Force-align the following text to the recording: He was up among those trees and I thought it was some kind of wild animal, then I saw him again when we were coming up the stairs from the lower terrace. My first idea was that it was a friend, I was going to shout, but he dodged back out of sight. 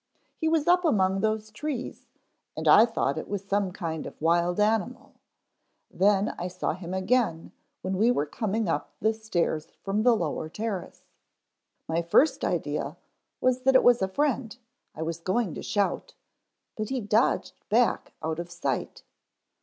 He 0.35 0.47
was 0.47 0.67
up 0.67 0.83
among 0.83 1.19
those 1.21 1.51
trees 1.51 2.07
and 2.57 2.67
I 2.67 2.87
thought 2.87 3.19
it 3.19 3.27
was 3.27 3.45
some 3.45 3.71
kind 3.71 4.07
of 4.07 4.19
wild 4.19 4.59
animal, 4.59 5.13
then 5.91 6.29
I 6.39 6.47
saw 6.47 6.73
him 6.73 6.91
again 6.91 7.51
when 7.83 7.97
we 7.99 8.09
were 8.09 8.25
coming 8.25 8.67
up 8.67 8.89
the 8.99 9.13
stairs 9.13 9.67
from 9.83 10.01
the 10.01 10.15
lower 10.15 10.49
terrace. 10.49 11.03
My 11.87 12.01
first 12.01 12.43
idea 12.43 12.97
was 13.41 13.61
that 13.61 13.75
it 13.75 13.83
was 13.83 14.01
a 14.01 14.07
friend, 14.07 14.57
I 14.95 15.03
was 15.03 15.19
going 15.19 15.53
to 15.53 15.61
shout, 15.61 16.15
but 16.75 16.89
he 16.89 16.99
dodged 16.99 17.69
back 17.69 18.11
out 18.23 18.39
of 18.39 18.49
sight. 18.49 19.03